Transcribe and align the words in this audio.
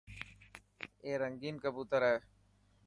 اي 1.05 1.11
رنگين 1.21 1.55
ڪبوتر 1.63 2.01
هي. 2.09 2.17